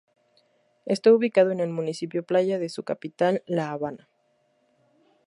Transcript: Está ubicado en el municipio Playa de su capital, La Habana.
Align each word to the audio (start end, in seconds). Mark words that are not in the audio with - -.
Está 0.87 1.13
ubicado 1.13 1.51
en 1.51 1.59
el 1.59 1.69
municipio 1.69 2.25
Playa 2.25 2.57
de 2.57 2.69
su 2.69 2.81
capital, 2.83 3.43
La 3.45 3.69
Habana. 3.69 4.09